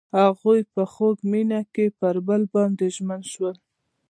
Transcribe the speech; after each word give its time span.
هغوی 0.19 0.59
په 0.73 0.81
خوږ 0.91 1.17
مینه 1.31 1.59
کې 1.73 1.85
پر 1.99 2.15
بل 2.27 2.41
باندې 2.53 2.85
ژمن 2.95 3.21
شول. 3.33 3.55